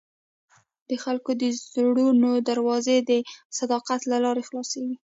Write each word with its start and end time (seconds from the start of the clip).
د 0.89 0.91
خلکو 1.03 1.31
د 1.41 1.43
زړونو 1.73 2.31
دروازې 2.49 2.97
د 3.09 3.11
صداقت 3.59 4.01
له 4.11 4.17
لارې 4.25 4.43
خلاصېږي. 4.47 4.95